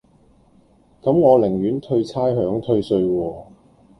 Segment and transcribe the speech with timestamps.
[1.03, 3.35] 咁我寧願退差餉退稅喎